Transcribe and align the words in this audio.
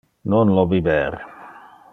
Non 0.31 0.47
lo 0.55 0.63
biber! 0.71 1.13